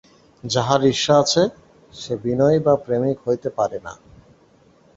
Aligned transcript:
যাহার 0.43 0.81
ঈর্ষা 0.83 1.15
আছে, 1.23 1.41
সে 1.93 2.13
বিনয়ী 2.23 2.57
বা 2.65 2.73
প্রেমিক 2.85 3.17
হইতে 3.25 3.49
পারে 3.57 3.77
না। 3.85 3.93